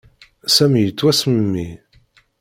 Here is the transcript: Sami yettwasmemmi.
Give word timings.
Sami 0.55 0.79
yettwasmemmi. 0.81 1.67